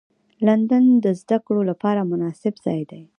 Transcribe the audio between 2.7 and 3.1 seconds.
دی